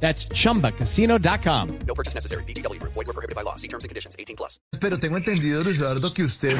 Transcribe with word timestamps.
That's 0.00 0.28
chumbacasino.com. 0.28 1.68
No 1.86 1.94
purchase 1.94 2.14
necessary. 2.14 2.44
BGW. 2.44 2.80
Void 2.82 3.06
were 3.06 3.12
prohibited 3.12 3.34
by 3.34 3.42
law. 3.42 3.56
See 3.56 3.68
terms 3.68 3.84
and 3.84 3.88
conditions. 3.88 4.14
18 4.18 4.36
plus. 4.36 4.60
Pero 4.78 4.98
tengo 4.98 5.16
entendido, 5.16 5.62
Luis 5.64 5.78
Eduardo, 5.78 6.12
que 6.12 6.22
usted 6.22 6.56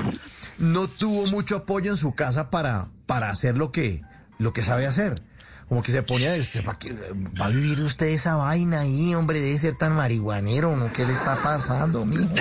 no 0.58 0.88
tuvo 0.88 1.26
mucho 1.26 1.56
apoyo 1.56 1.90
en 1.90 1.96
su 1.96 2.14
casa 2.14 2.50
para, 2.50 2.88
para 3.06 3.28
hacer 3.30 3.56
lo 3.56 3.70
que, 3.72 4.02
lo 4.38 4.52
que 4.52 4.62
sabe 4.62 4.86
hacer. 4.86 5.22
Como 5.68 5.82
que 5.82 5.90
se 5.90 6.02
ponía, 6.04 6.36
este, 6.36 6.62
¿pa' 6.62 6.78
qué 6.78 6.92
va 6.92 7.46
a 7.46 7.48
vivir 7.48 7.80
usted 7.80 8.06
esa 8.06 8.36
vaina 8.36 8.82
ahí, 8.82 9.16
hombre, 9.16 9.40
debe 9.40 9.58
ser 9.58 9.74
tan 9.74 9.96
marihuanero, 9.96 10.76
¿no? 10.76 10.92
¿Qué 10.92 11.04
le 11.04 11.12
está 11.12 11.42
pasando, 11.42 12.04
mijo? 12.06 12.28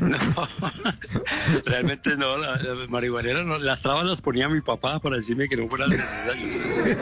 No, 0.00 0.48
realmente 1.66 2.16
no, 2.16 2.38
la, 2.38 2.56
la 2.56 2.86
marihuanera 2.88 3.42
no, 3.44 3.58
las 3.58 3.82
trabas 3.82 4.04
las 4.06 4.20
ponía 4.20 4.48
mi 4.48 4.60
papá 4.60 5.00
para 5.00 5.16
decirme 5.16 5.48
que 5.48 5.56
no 5.56 5.68
fuera 5.68 5.86
necesario. 5.86 6.96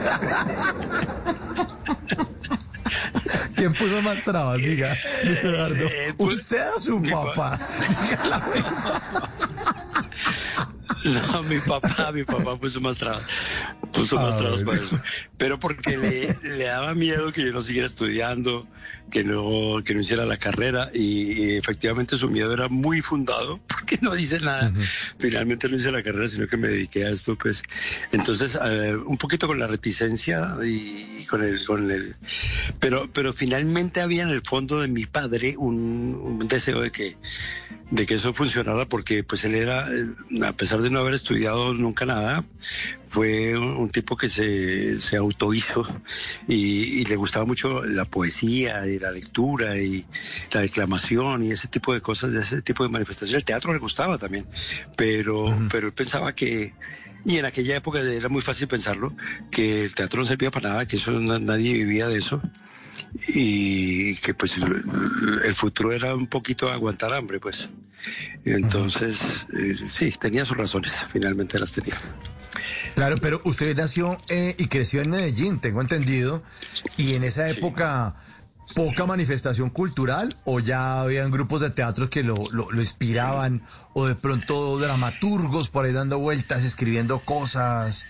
¿Quién 3.58 3.74
puso 3.74 4.00
más 4.02 4.22
trabas, 4.22 4.58
diga, 4.58 4.96
Eduardo? 5.22 5.84
Eh, 5.84 6.14
pues, 6.16 6.38
¿Usted 6.38 6.64
o 6.76 6.78
su 6.78 7.02
papá? 7.02 7.58
Diga 7.80 8.24
la 8.26 8.38
verdad. 8.38 9.02
No, 11.04 11.42
mi 11.44 11.60
papá, 11.60 12.10
mi 12.12 12.24
papá 12.24 12.56
puso 12.56 12.80
más 12.80 12.96
trabas, 12.96 13.22
puso 13.98 14.18
Ah, 14.18 14.24
más 14.24 14.38
trabas 14.38 14.64
bueno. 14.64 14.80
para 14.80 14.96
eso. 14.96 15.04
Pero 15.36 15.58
porque 15.58 15.96
le, 15.96 16.34
le 16.56 16.64
daba 16.64 16.94
miedo 16.94 17.32
que 17.32 17.44
yo 17.44 17.52
no 17.52 17.62
siguiera 17.62 17.86
estudiando, 17.86 18.66
que 19.10 19.24
no, 19.24 19.82
que 19.84 19.94
no 19.94 20.00
hiciera 20.00 20.24
la 20.26 20.36
carrera 20.36 20.90
y, 20.92 21.32
y 21.32 21.56
efectivamente 21.56 22.16
su 22.16 22.28
miedo 22.28 22.52
era 22.52 22.68
muy 22.68 23.02
fundado 23.02 23.60
porque 23.68 23.98
no 24.00 24.14
dice 24.14 24.40
nada. 24.40 24.72
Finalmente 25.18 25.68
no 25.68 25.76
hice 25.76 25.90
la 25.90 26.02
carrera, 26.02 26.28
sino 26.28 26.46
que 26.46 26.56
me 26.56 26.68
dediqué 26.68 27.06
a 27.06 27.10
esto, 27.10 27.36
pues. 27.36 27.62
Entonces, 28.12 28.58
eh, 28.62 28.94
un 28.96 29.16
poquito 29.16 29.46
con 29.46 29.58
la 29.58 29.66
reticencia 29.66 30.56
y, 30.64 31.24
con 31.26 31.42
el, 31.42 31.64
con 31.64 31.90
el, 31.90 32.16
pero, 32.80 33.08
pero 33.12 33.32
finalmente 33.32 34.00
había 34.00 34.22
en 34.22 34.30
el 34.30 34.42
fondo 34.42 34.80
de 34.80 34.88
mi 34.88 35.06
padre 35.06 35.54
un, 35.56 36.18
un 36.20 36.48
deseo 36.48 36.80
de 36.80 36.90
que, 36.90 37.16
de 37.90 38.06
que 38.06 38.14
eso 38.14 38.32
funcionara 38.34 38.86
porque 38.86 39.24
pues 39.24 39.44
él 39.44 39.54
era, 39.54 39.88
eh, 39.90 40.06
a 40.44 40.52
pesar 40.52 40.82
de 40.82 40.90
no 40.90 41.00
haber 41.00 41.14
estudiado 41.14 41.72
nunca 41.74 42.04
nada, 42.06 42.44
fue 43.18 43.58
un, 43.58 43.76
un 43.76 43.88
tipo 43.90 44.16
que 44.16 44.30
se, 44.30 45.00
se 45.00 45.16
autohizo 45.16 45.82
y, 46.46 47.00
y 47.00 47.04
le 47.04 47.16
gustaba 47.16 47.44
mucho 47.44 47.82
la 47.84 48.04
poesía 48.04 48.86
y 48.86 49.00
la 49.00 49.10
lectura 49.10 49.76
y 49.76 50.06
la 50.52 50.60
declamación 50.60 51.42
y 51.42 51.50
ese 51.50 51.66
tipo 51.66 51.92
de 51.92 52.00
cosas, 52.00 52.32
ese 52.32 52.62
tipo 52.62 52.84
de 52.84 52.90
manifestaciones. 52.90 53.40
El 53.42 53.44
teatro 53.44 53.72
le 53.72 53.80
gustaba 53.80 54.18
también, 54.18 54.46
pero, 54.94 55.46
pero 55.68 55.88
él 55.88 55.92
pensaba 55.92 56.32
que, 56.32 56.74
y 57.24 57.38
en 57.38 57.44
aquella 57.44 57.74
época 57.74 57.98
era 58.00 58.28
muy 58.28 58.40
fácil 58.40 58.68
pensarlo, 58.68 59.12
que 59.50 59.84
el 59.84 59.94
teatro 59.96 60.20
no 60.20 60.24
servía 60.24 60.52
para 60.52 60.68
nada, 60.68 60.86
que 60.86 60.94
eso 60.94 61.10
na- 61.10 61.40
nadie 61.40 61.72
vivía 61.72 62.06
de 62.06 62.18
eso 62.18 62.40
y 63.26 64.14
que 64.18 64.32
pues 64.34 64.58
el, 64.58 64.84
el 65.44 65.54
futuro 65.56 65.92
era 65.92 66.14
un 66.14 66.28
poquito 66.28 66.70
aguantar 66.70 67.12
hambre, 67.12 67.40
pues. 67.40 67.68
Entonces, 68.44 69.44
eh, 69.58 69.74
sí, 69.74 70.12
tenía 70.12 70.44
sus 70.44 70.56
razones, 70.56 71.04
finalmente 71.12 71.58
las 71.58 71.72
tenía. 71.72 71.96
Claro, 72.94 73.16
pero 73.20 73.40
usted 73.44 73.76
nació 73.76 74.18
eh, 74.28 74.54
y 74.58 74.66
creció 74.66 75.00
en 75.02 75.10
Medellín, 75.10 75.60
tengo 75.60 75.80
entendido, 75.80 76.42
y 76.96 77.14
en 77.14 77.24
esa 77.24 77.48
época 77.48 78.16
poca 78.74 79.06
manifestación 79.06 79.70
cultural 79.70 80.36
o 80.44 80.60
ya 80.60 81.00
habían 81.00 81.30
grupos 81.30 81.60
de 81.60 81.70
teatro 81.70 82.10
que 82.10 82.22
lo, 82.22 82.36
lo, 82.50 82.70
lo 82.70 82.80
inspiraban 82.80 83.62
o 83.94 84.06
de 84.06 84.14
pronto 84.14 84.78
dramaturgos 84.78 85.68
por 85.68 85.84
ahí 85.84 85.92
dando 85.92 86.18
vueltas, 86.18 86.64
escribiendo 86.64 87.20
cosas. 87.20 88.06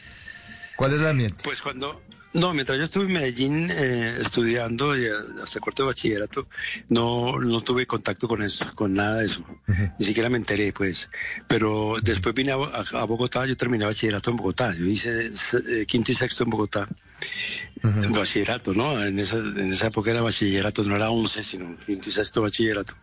¿Cuál 0.76 0.94
es 0.94 1.00
el 1.00 1.08
ambiente? 1.08 1.44
Pues 1.44 1.62
cuando, 1.62 2.00
no, 2.38 2.54
mientras 2.54 2.78
yo 2.78 2.84
estuve 2.84 3.04
en 3.06 3.12
Medellín 3.12 3.70
eh, 3.70 4.18
estudiando 4.20 4.94
eh, 4.94 5.10
hasta 5.42 5.60
cuarto 5.60 5.82
de 5.82 5.88
bachillerato, 5.88 6.48
no, 6.88 7.38
no 7.40 7.60
tuve 7.60 7.86
contacto 7.86 8.26
con 8.28 8.42
eso, 8.42 8.64
con 8.74 8.94
nada 8.94 9.16
de 9.16 9.26
eso. 9.26 9.44
Ni 9.98 10.06
siquiera 10.06 10.28
me 10.28 10.38
enteré, 10.38 10.72
pues. 10.72 11.10
Pero 11.46 11.96
después 12.02 12.34
vine 12.34 12.52
a, 12.52 12.56
a- 12.56 13.00
a 13.00 13.04
Bogotá, 13.04 13.44
yo 13.46 13.56
terminé 13.56 13.84
bachillerato 13.84 14.30
en 14.30 14.36
Bogotá. 14.36 14.74
Yo 14.74 14.84
hice 14.84 15.32
eh, 15.66 15.84
quinto 15.86 16.12
y 16.12 16.14
sexto 16.14 16.44
en 16.44 16.50
Bogotá. 16.50 16.88
Bachillerato, 18.10 18.72
¿no? 18.74 19.02
En 19.02 19.18
esa, 19.18 19.38
en 19.38 19.72
esa 19.72 19.88
época 19.88 20.10
era 20.10 20.20
bachillerato, 20.22 20.82
no 20.84 20.96
era 20.96 21.10
once, 21.10 21.42
sino 21.44 21.76
quinto 21.84 22.08
y 22.08 22.12
sexto 22.12 22.42
bachillerato. 22.42 22.94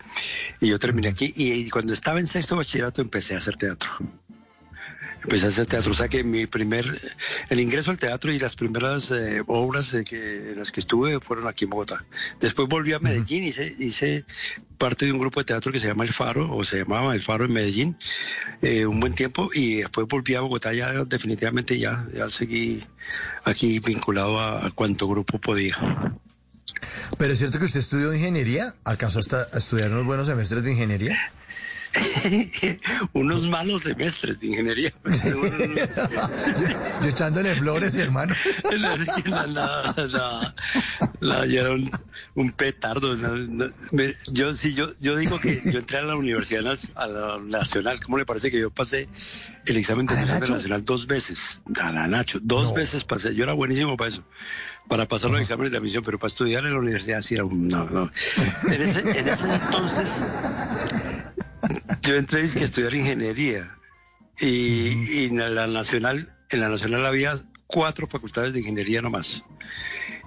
Y 0.61 0.67
yo 0.69 0.79
terminé 0.79 1.09
aquí 1.09 1.31
y, 1.35 1.51
y 1.53 1.69
cuando 1.69 1.93
estaba 1.93 2.19
en 2.19 2.27
sexto 2.27 2.55
bachillerato 2.55 3.01
empecé 3.01 3.35
a 3.35 3.37
hacer 3.37 3.57
teatro. 3.57 3.89
Empecé 5.25 5.45
a 5.45 5.49
hacer 5.49 5.65
teatro, 5.65 5.91
o 5.91 5.95
sea 5.95 6.07
que 6.07 6.23
mi 6.23 6.45
primer, 6.45 7.01
el 7.49 7.59
ingreso 7.59 7.89
al 7.89 7.97
teatro 7.97 8.31
y 8.31 8.37
las 8.37 8.55
primeras 8.55 9.09
eh, 9.09 9.41
obras 9.47 9.91
eh, 9.95 10.03
que, 10.03 10.51
en 10.51 10.59
las 10.59 10.71
que 10.71 10.79
estuve 10.79 11.19
fueron 11.19 11.47
aquí 11.47 11.63
en 11.63 11.71
Bogotá. 11.71 12.05
Después 12.39 12.69
volví 12.69 12.93
a 12.93 12.99
Medellín, 12.99 13.43
hice, 13.43 13.75
hice 13.79 14.23
parte 14.77 15.07
de 15.07 15.11
un 15.11 15.17
grupo 15.17 15.39
de 15.39 15.45
teatro 15.45 15.71
que 15.71 15.79
se 15.79 15.87
llama 15.87 16.03
El 16.03 16.13
Faro, 16.13 16.55
o 16.55 16.63
se 16.63 16.77
llamaba 16.77 17.15
El 17.15 17.23
Faro 17.23 17.43
en 17.45 17.53
Medellín, 17.53 17.97
eh, 18.61 18.85
un 18.85 18.99
buen 18.99 19.15
tiempo, 19.15 19.49
y 19.51 19.77
después 19.77 20.07
volví 20.07 20.35
a 20.35 20.41
Bogotá, 20.41 20.73
ya 20.73 20.91
definitivamente 21.05 21.79
ya, 21.79 22.07
ya 22.13 22.29
seguí 22.29 22.83
aquí 23.45 23.79
vinculado 23.79 24.39
a, 24.39 24.67
a 24.67 24.69
cuanto 24.69 25.07
grupo 25.07 25.39
podía. 25.39 25.75
Pero 27.17 27.33
es 27.33 27.39
cierto 27.39 27.57
que 27.57 27.65
usted 27.65 27.79
estudió 27.79 28.13
ingeniería, 28.13 28.75
alcanzó 28.83 29.17
hasta 29.17 29.47
a 29.51 29.57
estudiar 29.57 29.91
unos 29.91 30.05
buenos 30.05 30.27
semestres 30.27 30.63
de 30.63 30.73
ingeniería. 30.73 31.17
Unos 33.13 33.47
malos 33.47 33.83
semestres 33.83 34.39
de 34.39 34.47
ingeniería. 34.47 34.93
pues, 35.01 35.23
yo, 35.23 35.35
yo 37.01 37.07
echándole 37.09 37.55
flores, 37.55 37.97
hermano. 37.97 38.35
No, 38.79 39.47
no, 39.47 40.07
no, 40.07 40.53
no, 41.21 41.45
yo 41.45 41.61
era 41.61 41.71
un, 41.71 41.89
un 42.35 42.51
petardo. 42.51 43.15
no, 43.15 43.35
no, 43.35 43.65
me- 43.91 44.13
yo 44.31 44.53
sí, 44.53 44.73
yo, 44.73 44.87
yo 44.99 45.15
digo 45.15 45.39
que 45.39 45.59
yo 45.71 45.79
entré 45.79 45.97
a 45.99 46.03
la 46.03 46.15
Universidad 46.15 46.77
a 46.95 47.07
la 47.07 47.39
Nacional. 47.39 47.99
¿Cómo 48.01 48.17
le 48.17 48.25
parece 48.25 48.51
que 48.51 48.59
yo 48.59 48.69
pasé 48.71 49.07
el 49.65 49.77
examen 49.77 50.05
de 50.05 50.13
¿A 50.17 50.25
la? 50.25 50.39
Nacional 50.39 50.83
dos 50.85 51.07
veces? 51.07 51.61
A 51.81 51.91
la 51.91 52.07
Nacho, 52.07 52.39
dos 52.41 52.69
No. 52.69 52.73
veces 52.75 53.03
pasé. 53.03 53.33
Yo 53.35 53.43
era 53.43 53.53
buenísimo 53.53 53.95
para 53.97 54.09
eso, 54.09 54.23
para 54.87 55.07
pasar 55.07 55.31
los 55.31 55.41
exámenes 55.41 55.71
de 55.71 55.77
admisión, 55.77 56.03
pero 56.03 56.19
para 56.19 56.27
estudiar 56.29 56.65
en 56.65 56.73
la 56.73 56.79
universidad 56.79 57.21
sí 57.21 57.35
era 57.35 57.45
un. 57.45 57.67
No, 57.67 57.85
no. 57.89 58.11
En 58.71 58.81
ese, 58.81 58.99
en 58.99 59.27
ese 59.27 59.53
entonces, 59.53 60.09
yo 62.05 62.15
entré 62.15 62.41
a 62.41 62.43
estudiar 62.45 62.93
ingeniería 62.93 63.77
y, 64.39 64.47
y 65.21 65.25
en 65.25 65.55
la 65.55 65.67
nacional, 65.67 66.33
en 66.49 66.59
la 66.59 66.69
nacional 66.69 67.05
había 67.05 67.33
cuatro 67.67 68.07
facultades 68.07 68.53
de 68.53 68.59
ingeniería 68.59 69.01
nomás. 69.01 69.43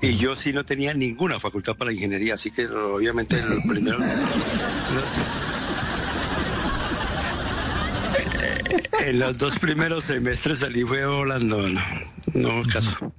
Y 0.01 0.15
yo 0.17 0.37
sí 0.37 0.53
no 0.53 0.65
tenía 0.65 0.95
ninguna 0.95 1.41
facultad 1.41 1.77
para 1.77 1.93
ingeniería, 1.93 2.35
así 2.35 2.51
que 2.51 2.67
obviamente 2.67 3.41
lo 3.43 3.61
primero. 3.67 3.99
Eh, 8.43 9.09
En 9.09 9.19
los 9.19 9.39
dos 9.39 9.59
primeros 9.59 10.05
semestres 10.05 10.61
salí 10.61 10.83
fue 10.85 11.05
volando, 11.07 11.69
no, 11.69 11.81
no 12.35 12.49
hubo 12.61 12.69
caso. 12.73 13.13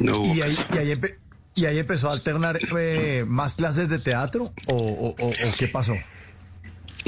No 0.00 0.24
Y 0.24 0.40
ahí, 0.42 0.56
caso. 0.56 0.66
y 0.72 0.78
ahí, 0.78 0.90
empe- 0.92 1.18
y 1.54 1.64
ahí 1.66 1.78
empezó 1.78 2.08
a 2.10 2.12
alternar 2.12 2.58
eh, 2.78 3.24
más 3.26 3.54
clases 3.56 3.88
de 3.88 3.98
teatro 3.98 4.52
o- 4.66 5.14
o 5.18 5.52
qué 5.58 5.68
pasó? 5.68 5.98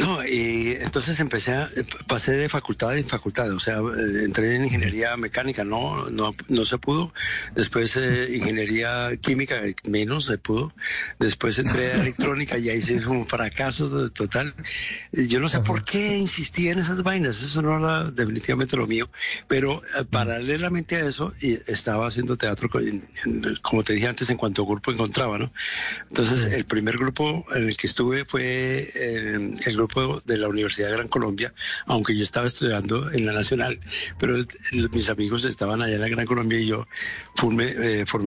No, 0.02 0.26
y 0.26 0.76
entonces 0.80 1.20
empecé 1.20 1.54
a, 1.54 1.68
pasé 2.06 2.32
de 2.32 2.48
facultad 2.48 2.96
en 2.96 3.06
facultad, 3.06 3.50
o 3.50 3.60
sea, 3.60 3.78
eh, 3.78 4.24
entré 4.24 4.56
en 4.56 4.64
ingeniería 4.64 5.16
mecánica, 5.16 5.64
no, 5.64 6.10
no, 6.10 6.30
no 6.48 6.64
se 6.64 6.78
pudo, 6.78 7.12
después 7.54 7.96
eh, 7.96 8.30
ingeniería 8.34 9.16
química, 9.20 9.64
eh, 9.64 9.74
menos 9.84 10.26
se 10.26 10.38
pudo, 10.38 10.72
después 11.18 11.58
entré 11.58 11.92
a 11.92 12.00
electrónica 12.02 12.58
y 12.58 12.68
ahí 12.68 12.82
se 12.82 12.94
hizo 12.94 13.10
un 13.10 13.26
fracaso 13.26 14.10
total. 14.10 14.54
Yo 15.12 15.40
no 15.40 15.48
sé 15.48 15.60
por 15.60 15.84
qué 15.84 16.16
insistí 16.16 16.68
en 16.68 16.78
esas 16.78 17.02
vainas, 17.02 17.42
eso 17.42 17.62
no 17.62 17.78
era 17.78 18.10
definitivamente 18.10 18.76
lo 18.76 18.86
mío, 18.86 19.08
pero 19.46 19.82
eh, 19.98 20.04
paralelamente 20.08 20.96
a 20.96 21.06
eso 21.06 21.32
estaba 21.66 22.06
haciendo 22.06 22.36
teatro, 22.36 22.68
como 23.62 23.82
te 23.82 23.92
dije 23.92 24.08
antes, 24.08 24.30
en 24.30 24.36
cuanto 24.36 24.66
grupo 24.66 24.90
encontraba, 24.90 25.38
¿no? 25.38 25.52
Entonces, 26.08 26.44
el 26.44 26.64
primer 26.64 26.96
grupo 26.96 27.44
en 27.54 27.68
el 27.68 27.76
que 27.76 27.86
estuve 27.86 28.24
fue 28.24 28.90
eh, 28.94 29.54
el 29.66 29.76
grupo 29.76 29.91
de 30.24 30.38
la 30.38 30.48
Universidad 30.48 30.88
de 30.88 30.94
Gran 30.94 31.08
Colombia, 31.08 31.52
aunque 31.86 32.16
yo 32.16 32.22
estaba 32.22 32.46
estudiando 32.46 33.10
en 33.10 33.26
la 33.26 33.32
Nacional, 33.32 33.78
pero 34.18 34.36
mis 34.92 35.10
amigos 35.10 35.44
estaban 35.44 35.82
allá 35.82 35.94
en 35.94 36.00
la 36.00 36.08
Gran 36.08 36.26
Colombia 36.26 36.58
y 36.58 36.66
yo 36.66 36.86
eh, 37.60 38.04
formé 38.06 38.26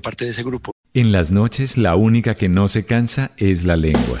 Parte 0.00 0.24
de 0.24 0.30
ese 0.32 0.42
grupo. 0.42 0.72
En 0.94 1.12
las 1.12 1.30
noches, 1.30 1.78
la 1.78 1.94
única 1.94 2.34
que 2.34 2.48
no 2.48 2.68
se 2.68 2.84
cansa 2.84 3.30
es 3.36 3.64
la 3.64 3.76
lengua. 3.76 4.20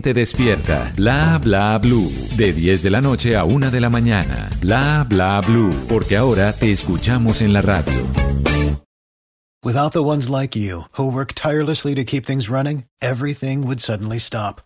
despierta. 0.01 0.91
Bla 0.95 1.37
bla 1.37 1.77
blue, 1.77 2.11
de 2.35 2.53
10 2.53 2.83
de 2.83 2.89
la 2.89 3.01
noche 3.01 3.35
a 3.35 3.45
1 3.45 3.71
de 3.71 3.79
la 3.79 3.89
mañana. 3.89 4.49
Bla 4.59 5.05
bla 5.07 5.39
blue, 5.41 5.71
porque 5.87 6.17
ahora 6.17 6.51
te 6.53 6.71
escuchamos 6.71 7.41
en 7.41 7.53
la 7.53 7.61
radio. 7.61 8.05
Without 9.63 9.93
the 9.93 10.01
ones 10.03 10.27
like 10.27 10.55
you, 10.55 10.85
who 10.93 11.11
work 11.11 11.33
tirelessly 11.35 11.93
to 11.93 12.03
keep 12.03 12.25
things 12.25 12.49
running, 12.49 12.85
everything 12.99 13.67
would 13.67 13.79
suddenly 13.79 14.17
stop. 14.17 14.61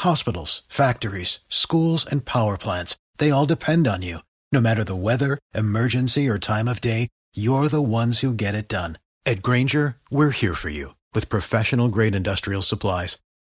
Hospitals, 0.00 0.62
factories, 0.68 1.40
schools, 1.48 2.04
and 2.04 2.26
power 2.26 2.58
plants, 2.58 2.94
they 3.16 3.30
all 3.30 3.46
depend 3.46 3.86
on 3.86 4.02
you. 4.02 4.18
No 4.52 4.60
matter 4.60 4.84
the 4.84 4.94
weather, 4.94 5.38
emergency, 5.54 6.28
or 6.28 6.38
time 6.38 6.68
of 6.68 6.82
day, 6.82 7.08
you're 7.34 7.68
the 7.68 7.80
ones 7.80 8.20
who 8.20 8.34
get 8.34 8.54
it 8.54 8.68
done. 8.68 8.98
At 9.24 9.40
Granger, 9.40 9.96
we're 10.10 10.30
here 10.30 10.52
for 10.54 10.68
you 10.68 10.94
with 11.14 11.30
professional 11.30 11.88
grade 11.88 12.14
industrial 12.14 12.60
supplies. 12.60 13.23